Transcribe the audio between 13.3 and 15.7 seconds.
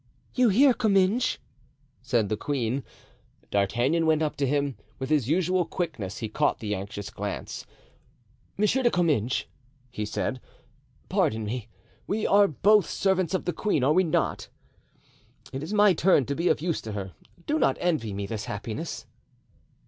of the queen, are we not? It